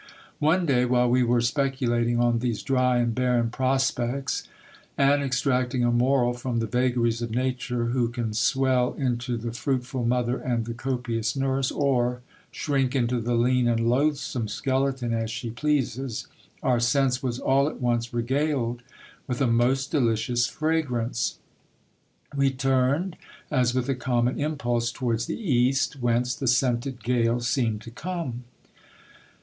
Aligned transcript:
One 0.39 0.65
lay, 0.65 0.83
while 0.85 1.07
we 1.11 1.21
were 1.21 1.41
speculating 1.41 2.19
on 2.19 2.39
these 2.39 2.63
dry 2.63 2.97
and 2.97 3.13
barren 3.13 3.51
prospects, 3.51 4.47
and 4.97 5.21
extract 5.21 5.75
ng 5.75 5.83
a 5.83 5.91
moral 5.91 6.33
from 6.33 6.57
the 6.57 6.65
vagaries 6.65 7.21
of 7.21 7.29
nature, 7.29 7.85
who 7.85 8.09
can 8.09 8.33
swell 8.33 8.93
into 8.95 9.37
the 9.37 9.51
fruitful 9.53 10.03
mother 10.03 10.39
uid 10.43 10.65
the 10.65 10.73
copious 10.73 11.35
nurse, 11.35 11.69
or 11.69 12.21
shrink 12.51 12.95
into 12.95 13.21
the 13.21 13.35
lean 13.35 13.67
and 13.67 13.87
loathsome. 13.87 14.47
skeleton 14.47 15.13
as 15.13 15.29
she 15.29 15.51
^leases, 15.51 16.25
our 16.63 16.79
sense 16.79 17.21
was 17.21 17.37
all 17.37 17.67
at 17.69 17.79
once 17.79 18.11
regaled 18.11 18.81
with 19.27 19.39
a 19.39 19.45
most 19.45 19.91
delicious 19.91 20.47
fragrance. 20.47 21.37
We 22.35 22.49
umed 22.49 23.17
as 23.51 23.75
with 23.75 23.87
a 23.87 23.93
common 23.93 24.39
impulse 24.39 24.91
towards 24.91 25.27
the 25.27 25.39
east, 25.39 26.01
whence 26.01 26.33
the 26.33 26.47
scented 26.47 27.03
gale 27.03 27.13
1 27.13 27.19
82 27.19 27.23
GIL 27.23 27.33
BLAS. 27.35 27.47
seemed 27.49 27.81
to 27.83 27.91
come. 27.91 28.43